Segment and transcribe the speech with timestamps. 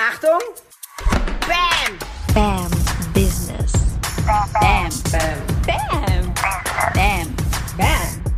[0.00, 0.38] Achtung!
[1.40, 1.98] Bam!
[2.32, 2.70] Bam
[3.12, 3.72] Business.
[4.24, 4.48] Bam!
[4.52, 4.88] Bam.
[5.10, 6.34] Bam.
[6.34, 6.34] Bam.
[6.94, 7.34] Bam!
[7.76, 8.28] Bam!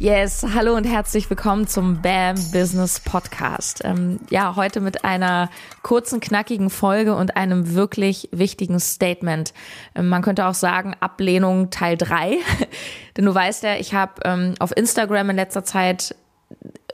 [0.00, 3.82] Yes, hallo und herzlich willkommen zum BAM Business Podcast.
[3.84, 5.50] Ähm, ja, heute mit einer
[5.84, 9.54] kurzen, knackigen Folge und einem wirklich wichtigen Statement.
[9.94, 12.38] Ähm, man könnte auch sagen, Ablehnung Teil 3.
[13.16, 16.16] Denn du weißt ja, ich habe ähm, auf Instagram in letzter Zeit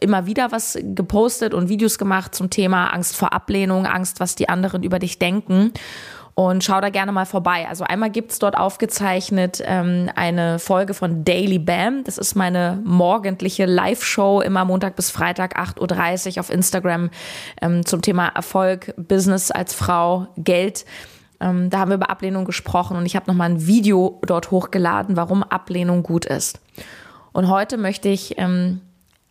[0.03, 4.49] immer wieder was gepostet und Videos gemacht zum Thema Angst vor Ablehnung, Angst, was die
[4.49, 5.73] anderen über dich denken.
[6.35, 7.67] Und schau da gerne mal vorbei.
[7.69, 12.05] Also einmal gibt's dort aufgezeichnet ähm, eine Folge von Daily Bam.
[12.05, 17.11] Das ist meine morgendliche Live-Show, immer Montag bis Freitag, 8.30 Uhr auf Instagram
[17.61, 20.87] ähm, zum Thema Erfolg, Business als Frau, Geld.
[21.39, 25.17] Ähm, da haben wir über Ablehnung gesprochen und ich habe nochmal ein Video dort hochgeladen,
[25.17, 26.61] warum Ablehnung gut ist.
[27.33, 28.81] Und heute möchte ich ähm,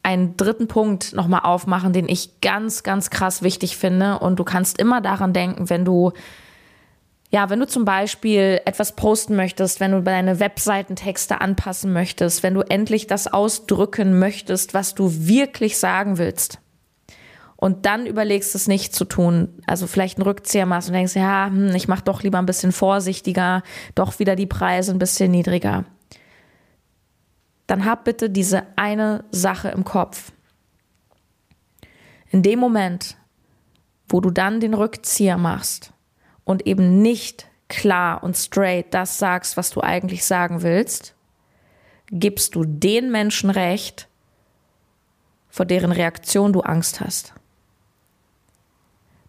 [0.04, 4.20] einen dritten Punkt nochmal aufmachen, den ich ganz, ganz krass wichtig finde.
[4.20, 6.12] Und du kannst immer daran denken, wenn du,
[7.30, 12.54] ja, wenn du zum Beispiel etwas posten möchtest, wenn du deine Webseitentexte anpassen möchtest, wenn
[12.54, 16.60] du endlich das ausdrücken möchtest, was du wirklich sagen willst.
[17.56, 21.46] Und dann überlegst es nicht zu tun, also vielleicht einen Rückzieher machst und denkst, ja,
[21.46, 23.62] hm, ich mach doch lieber ein bisschen vorsichtiger,
[23.94, 25.86] doch wieder die Preise ein bisschen niedriger
[27.72, 30.34] dann hab bitte diese eine Sache im Kopf.
[32.30, 33.16] In dem Moment,
[34.10, 35.94] wo du dann den Rückzieher machst
[36.44, 41.16] und eben nicht klar und straight das sagst, was du eigentlich sagen willst,
[42.08, 44.10] gibst du den Menschen recht,
[45.48, 47.34] vor deren Reaktion du Angst hast.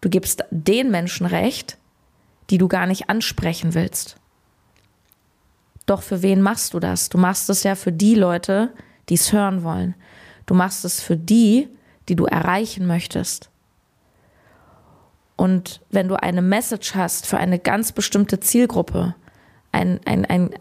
[0.00, 1.78] Du gibst den Menschen recht,
[2.50, 4.16] die du gar nicht ansprechen willst.
[5.92, 7.10] Doch für wen machst du das?
[7.10, 8.72] Du machst es ja für die Leute,
[9.10, 9.94] die es hören wollen.
[10.46, 11.68] Du machst es für die,
[12.08, 13.50] die du erreichen möchtest.
[15.36, 19.14] Und wenn du eine Message hast für eine ganz bestimmte Zielgruppe,
[19.70, 20.54] ein, ein, ein,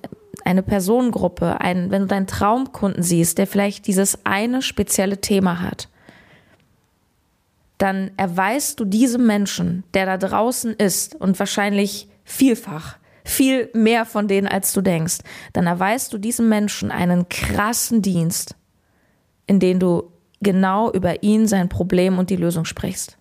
[0.43, 5.87] eine Personengruppe, ein, wenn du deinen Traumkunden siehst, der vielleicht dieses eine spezielle Thema hat,
[7.77, 12.97] dann erweist du diesem Menschen, der da draußen ist und wahrscheinlich vielfach
[13.31, 15.19] viel mehr von denen, als du denkst,
[15.53, 18.55] dann erweist du diesem Menschen einen krassen Dienst,
[19.47, 20.11] in dem du
[20.41, 23.17] genau über ihn, sein Problem und die Lösung sprichst.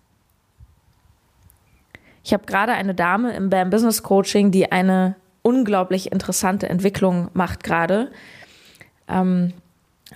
[2.23, 7.63] Ich habe gerade eine Dame im BAM Business Coaching, die eine unglaublich interessante Entwicklung macht
[7.63, 8.11] gerade.
[9.07, 9.53] Ähm,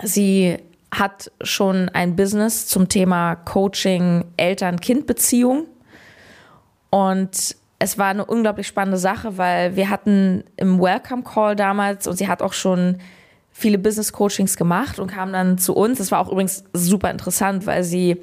[0.02, 0.58] sie
[0.92, 5.66] hat schon ein Business zum Thema Coaching Eltern-Kind-Beziehung
[6.90, 12.16] und es war eine unglaublich spannende Sache, weil wir hatten im Welcome Call damals und
[12.16, 12.98] sie hat auch schon
[13.52, 15.98] viele Business Coachings gemacht und kam dann zu uns.
[15.98, 18.20] Das war auch übrigens super interessant, weil sie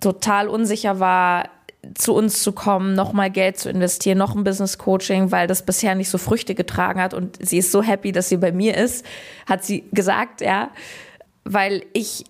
[0.00, 1.48] total unsicher war,
[1.94, 5.94] zu uns zu kommen, nochmal Geld zu investieren, noch ein Business Coaching, weil das bisher
[5.94, 9.04] nicht so Früchte getragen hat und sie ist so happy, dass sie bei mir ist,
[9.46, 10.70] hat sie gesagt, ja,
[11.44, 12.24] weil ich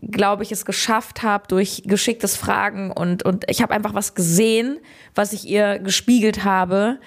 [0.00, 4.78] glaube ich, es geschafft habe durch geschicktes Fragen und, und ich habe einfach was gesehen,
[5.14, 6.98] was ich ihr gespiegelt habe,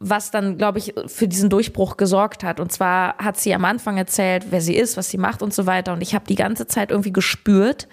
[0.00, 2.60] was dann, glaube ich, für diesen Durchbruch gesorgt hat.
[2.60, 5.66] Und zwar hat sie am Anfang erzählt, wer sie ist, was sie macht und so
[5.66, 5.92] weiter.
[5.92, 7.88] Und ich habe die ganze Zeit irgendwie gespürt,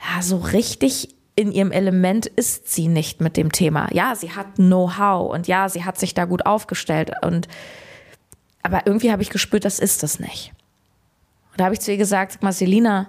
[0.00, 3.88] ja, so richtig in ihrem Element ist sie nicht mit dem Thema.
[3.92, 7.48] Ja, sie hat Know-how und ja, sie hat sich da gut aufgestellt und
[8.62, 10.52] aber irgendwie habe ich gespürt, das ist es nicht
[11.60, 13.08] da habe ich zu ihr gesagt, sag mal, Selina,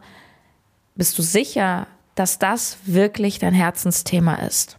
[0.95, 4.77] bist du sicher, dass das wirklich dein Herzensthema ist?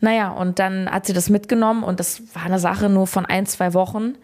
[0.00, 3.46] Naja, und dann hat sie das mitgenommen und das war eine Sache nur von ein,
[3.46, 4.16] zwei Wochen.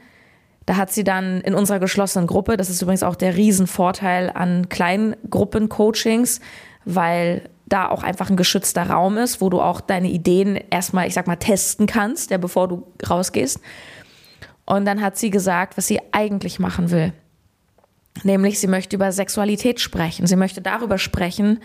[0.67, 4.69] Da hat sie dann in unserer geschlossenen Gruppe, das ist übrigens auch der Riesenvorteil an
[4.69, 6.41] Kleingruppen-Coachings,
[6.85, 11.15] weil da auch einfach ein geschützter Raum ist, wo du auch deine Ideen erstmal, ich
[11.15, 13.61] sag mal, testen kannst, ja, bevor du rausgehst.
[14.67, 17.13] Und dann hat sie gesagt, was sie eigentlich machen will.
[18.23, 20.27] Nämlich, sie möchte über Sexualität sprechen.
[20.27, 21.61] Sie möchte darüber sprechen,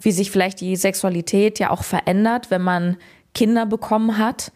[0.00, 2.96] wie sich vielleicht die Sexualität ja auch verändert, wenn man
[3.32, 4.52] Kinder bekommen hat.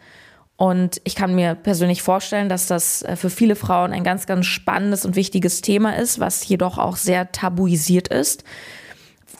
[0.57, 4.47] Und ich kann mir persönlich vorstellen, dass das äh, für viele Frauen ein ganz, ganz
[4.47, 8.43] spannendes und wichtiges Thema ist, was jedoch auch sehr tabuisiert ist.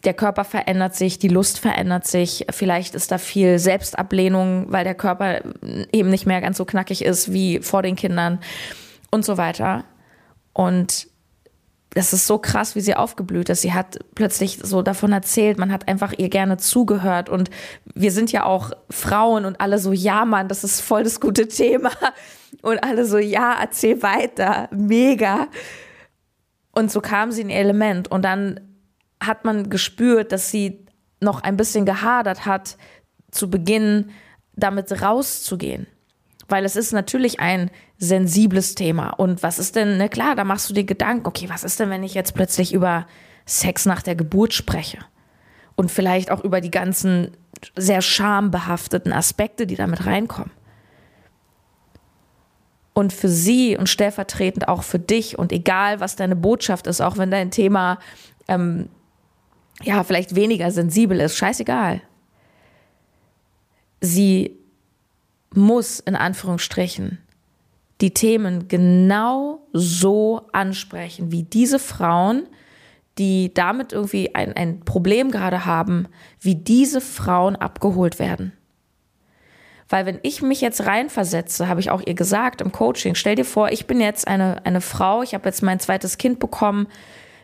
[0.05, 4.95] Der Körper verändert sich, die Lust verändert sich, vielleicht ist da viel Selbstablehnung, weil der
[4.95, 5.41] Körper
[5.93, 8.39] eben nicht mehr ganz so knackig ist wie vor den Kindern
[9.11, 9.83] und so weiter.
[10.53, 11.09] Und
[11.99, 13.63] das ist so krass, wie sie aufgeblüht ist.
[13.63, 17.51] Sie hat plötzlich so davon erzählt, man hat einfach ihr gerne zugehört und
[17.93, 21.49] wir sind ja auch Frauen und alle so, ja, Mann, das ist voll das gute
[21.49, 21.91] Thema
[22.63, 25.49] und alle so, ja, erzähl weiter, mega.
[26.71, 28.09] Und so kam sie in ihr Element.
[28.09, 28.61] Und dann
[29.21, 30.87] hat man gespürt, dass sie
[31.19, 32.77] noch ein bisschen gehadert hat,
[33.33, 34.11] zu Beginn
[34.55, 35.89] damit rauszugehen.
[36.47, 39.11] Weil es ist natürlich ein sensibles Thema.
[39.11, 41.91] Und was ist denn, ne, klar, da machst du dir Gedanken, okay, was ist denn,
[41.91, 43.07] wenn ich jetzt plötzlich über
[43.45, 44.99] Sex nach der Geburt spreche?
[45.75, 47.33] Und vielleicht auch über die ganzen
[47.77, 50.53] sehr schambehafteten Aspekte, die damit reinkommen.
[52.95, 57.17] Und für sie und stellvertretend auch für dich und egal, was deine Botschaft ist, auch
[57.17, 57.99] wenn dein Thema
[58.49, 58.89] ähm,
[59.83, 62.01] ja vielleicht weniger sensibel ist, scheißegal.
[64.01, 64.57] Sie
[65.55, 67.19] muss in Anführungsstrichen
[68.01, 72.47] die Themen genau so ansprechen, wie diese Frauen,
[73.19, 76.07] die damit irgendwie ein, ein Problem gerade haben,
[76.41, 78.53] wie diese Frauen abgeholt werden.
[79.89, 83.45] Weil wenn ich mich jetzt reinversetze, habe ich auch ihr gesagt im Coaching, stell dir
[83.45, 86.87] vor, ich bin jetzt eine, eine Frau, ich habe jetzt mein zweites Kind bekommen,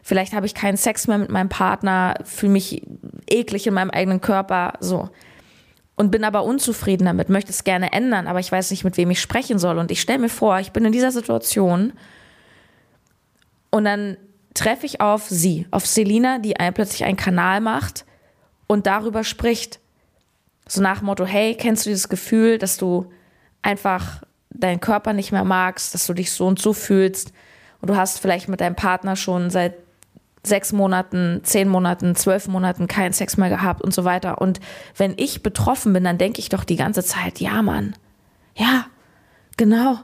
[0.03, 2.83] vielleicht habe ich keinen Sex mehr mit meinem Partner, fühle mich
[3.29, 5.09] eklig in meinem eigenen Körper, so.
[5.96, 9.12] Und bin aber unzufrieden damit, möchte es gerne ändern, aber ich weiß nicht, mit wem
[9.12, 9.79] ich sprechen soll.
[9.79, 11.93] Und ich stelle mir vor, ich bin in dieser Situation
[13.70, 14.17] und dann
[14.55, 18.05] treffe ich auf sie, auf Selina, die plötzlich einen Kanal macht
[18.67, 19.81] und darüber spricht.
[20.67, 23.12] So nach dem Motto, hey, kennst du dieses Gefühl, dass du
[23.62, 27.32] einfach deinen Körper nicht mehr magst, dass du dich so und so fühlst
[27.81, 29.75] und du hast vielleicht mit deinem Partner schon seit
[30.44, 34.41] sechs Monaten, zehn Monaten, zwölf Monaten keinen Sex mehr gehabt und so weiter.
[34.41, 34.61] Und
[34.96, 37.94] wenn ich betroffen bin, dann denke ich doch die ganze Zeit, ja, Mann,
[38.55, 38.87] ja,
[39.56, 39.99] genau.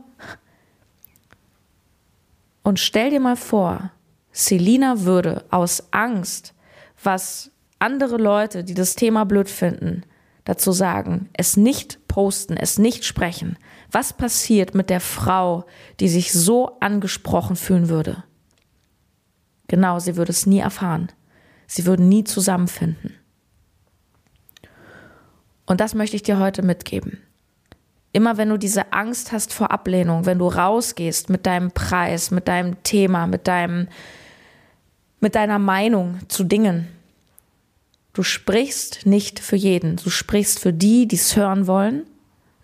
[2.62, 3.90] Und stell dir mal vor,
[4.32, 6.54] Selina würde aus Angst,
[7.02, 10.04] was andere Leute, die das Thema blöd finden,
[10.44, 13.56] dazu sagen, es nicht posten, es nicht sprechen.
[13.90, 15.64] Was passiert mit der Frau,
[15.98, 18.24] die sich so angesprochen fühlen würde?
[19.70, 21.12] Genau, sie würde es nie erfahren.
[21.68, 23.14] Sie würden nie zusammenfinden.
[25.64, 27.20] Und das möchte ich dir heute mitgeben.
[28.12, 32.48] Immer wenn du diese Angst hast vor Ablehnung, wenn du rausgehst mit deinem Preis, mit
[32.48, 33.86] deinem Thema, mit deinem,
[35.20, 36.88] mit deiner Meinung zu Dingen,
[38.12, 39.96] Du sprichst nicht für jeden.
[39.96, 42.06] Du sprichst für die, die es hören wollen.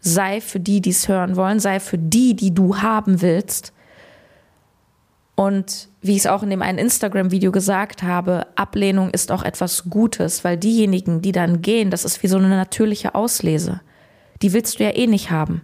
[0.00, 1.60] Sei für die, die es hören wollen.
[1.60, 3.72] Sei für die, die du haben willst.
[5.36, 9.84] Und wie ich es auch in dem einen Instagram-Video gesagt habe, Ablehnung ist auch etwas
[9.90, 13.82] Gutes, weil diejenigen, die dann gehen, das ist wie so eine natürliche Auslese.
[14.40, 15.60] Die willst du ja eh nicht haben.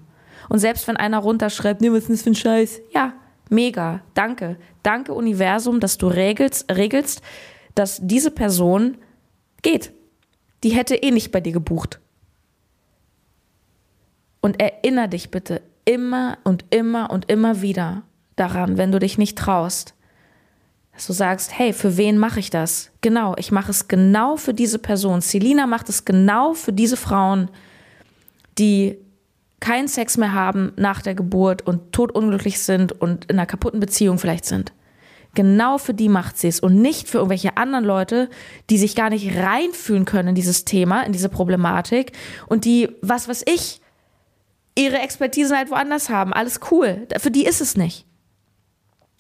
[0.51, 2.81] Und selbst wenn einer runterschreibt, nee, was ist das für ein Scheiß?
[2.93, 3.15] Ja,
[3.49, 4.57] mega, danke.
[4.83, 7.23] Danke Universum, dass du regelst, regelst
[7.75, 8.99] dass diese Person
[9.63, 9.93] geht.
[10.63, 12.01] Die hätte eh nicht bei dir gebucht.
[14.41, 18.03] Und erinnere dich bitte immer und immer und immer wieder
[18.37, 19.95] daran, wenn du dich nicht traust,
[20.93, 22.91] dass du sagst, hey, für wen mache ich das?
[23.01, 25.21] Genau, ich mache es genau für diese Person.
[25.21, 27.51] Selina macht es genau für diese Frauen,
[28.59, 28.99] die
[29.61, 34.19] keinen Sex mehr haben nach der Geburt und totunglücklich sind und in einer kaputten Beziehung
[34.19, 34.73] vielleicht sind.
[35.35, 38.29] Genau für die macht sie es und nicht für irgendwelche anderen Leute,
[38.69, 42.13] die sich gar nicht reinfühlen können in dieses Thema, in diese Problematik
[42.49, 43.81] und die, was weiß ich,
[44.75, 46.35] ihre Expertise halt woanders haben.
[46.35, 47.07] Alles cool.
[47.17, 48.05] Für die ist es nicht.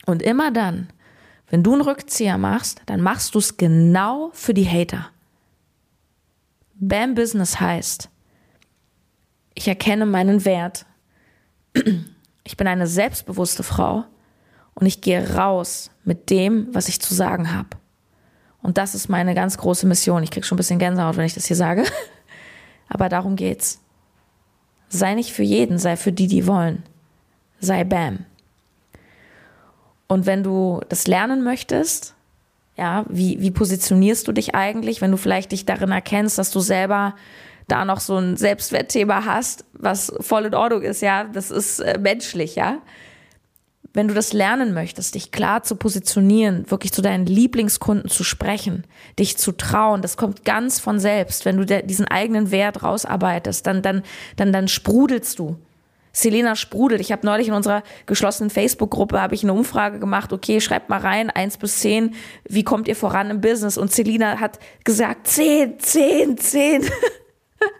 [0.06, 0.88] Und immer dann,
[1.48, 5.10] wenn du einen Rückzieher machst, dann machst du es genau für die Hater.
[6.74, 8.08] Bam Business heißt,
[9.54, 10.86] ich erkenne meinen Wert.
[12.44, 14.04] Ich bin eine selbstbewusste Frau
[14.74, 17.68] und ich gehe raus mit dem, was ich zu sagen habe.
[18.62, 20.24] Und das ist meine ganz große Mission.
[20.24, 21.84] Ich kriege schon ein bisschen Gänsehaut, wenn ich das hier sage.
[22.88, 23.80] Aber darum geht's.
[24.88, 26.82] Sei nicht für jeden, sei für die, die wollen.
[27.60, 28.26] Sei Bam.
[30.12, 32.14] Und wenn du das lernen möchtest,
[32.76, 36.60] ja, wie, wie positionierst du dich eigentlich, wenn du vielleicht dich darin erkennst, dass du
[36.60, 37.14] selber
[37.66, 41.98] da noch so ein Selbstwertthema hast, was voll in Ordnung ist, ja, das ist äh,
[41.98, 42.82] menschlich, ja
[43.94, 48.84] wenn du das lernen möchtest, dich klar zu positionieren, wirklich zu deinen Lieblingskunden zu sprechen,
[49.18, 51.44] dich zu trauen, das kommt ganz von selbst.
[51.44, 54.02] Wenn du diesen eigenen Wert rausarbeitest, dann, dann,
[54.36, 55.58] dann, dann sprudelst du.
[56.12, 57.00] Selena sprudelt.
[57.00, 60.32] Ich habe neulich in unserer geschlossenen Facebook-Gruppe habe ich eine Umfrage gemacht.
[60.32, 62.14] Okay, schreibt mal rein, eins bis zehn,
[62.48, 63.78] wie kommt ihr voran im Business?
[63.78, 66.84] Und Selena hat gesagt, zehn, zehn, zehn.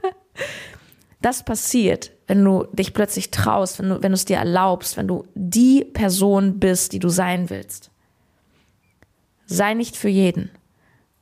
[1.21, 5.09] das passiert, wenn du dich plötzlich traust, wenn du, wenn du es dir erlaubst, wenn
[5.09, 7.91] du die Person bist, die du sein willst.
[9.47, 10.51] Sei nicht für jeden.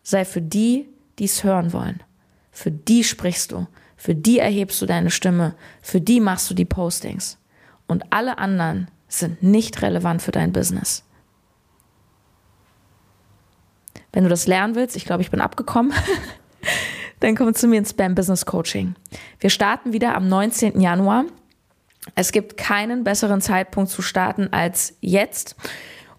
[0.05, 0.89] Sei für die,
[1.19, 2.03] die es hören wollen.
[2.53, 3.67] Für die sprichst du.
[4.01, 5.55] Für die erhebst du deine Stimme.
[5.83, 7.37] Für die machst du die Postings.
[7.87, 11.05] Und alle anderen sind nicht relevant für dein Business.
[14.11, 15.93] Wenn du das lernen willst, ich glaube, ich bin abgekommen,
[17.21, 18.95] dann komm zu mir ins Spam Business Coaching.
[19.39, 20.81] Wir starten wieder am 19.
[20.81, 21.27] Januar.
[22.15, 25.57] Es gibt keinen besseren Zeitpunkt zu starten als jetzt.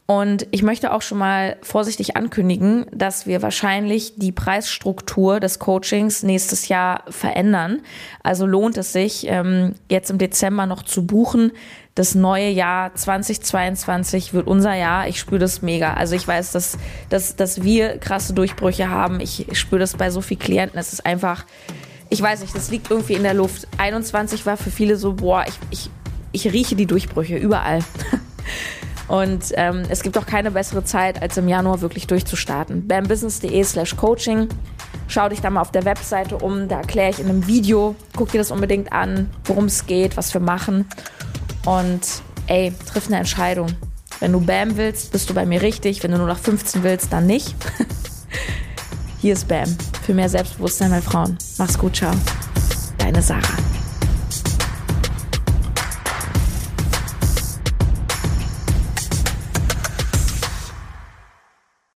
[0.07, 6.23] Und ich möchte auch schon mal vorsichtig ankündigen, dass wir wahrscheinlich die Preisstruktur des Coachings
[6.23, 7.81] nächstes Jahr verändern.
[8.21, 11.53] Also lohnt es sich, ähm, jetzt im Dezember noch zu buchen.
[11.95, 15.07] Das neue Jahr 2022 wird unser Jahr.
[15.07, 15.93] Ich spüre das mega.
[15.93, 16.77] Also ich weiß, dass,
[17.09, 19.21] dass, dass wir krasse Durchbrüche haben.
[19.21, 20.77] Ich spüre das bei so vielen Klienten.
[20.77, 21.45] Es ist einfach,
[22.09, 23.67] ich weiß nicht, das liegt irgendwie in der Luft.
[23.77, 25.89] 21 war für viele so, boah, ich, ich,
[26.33, 27.79] ich rieche die Durchbrüche überall.
[29.11, 32.87] Und ähm, es gibt auch keine bessere Zeit, als im Januar wirklich durchzustarten.
[32.87, 34.47] bambusiness.de slash coaching.
[35.09, 37.93] Schau dich da mal auf der Webseite um, da erkläre ich in einem Video.
[38.15, 40.85] Guck dir das unbedingt an, worum es geht, was wir machen.
[41.65, 41.99] Und
[42.47, 43.67] ey, triff eine Entscheidung.
[44.21, 46.01] Wenn du Bam willst, bist du bei mir richtig.
[46.03, 47.53] Wenn du nur nach 15 willst, dann nicht.
[49.19, 49.75] Hier ist Bam.
[50.05, 51.37] Für mehr Selbstbewusstsein bei Frauen.
[51.57, 52.13] Mach's gut, ciao.
[52.97, 53.70] Deine Sarah.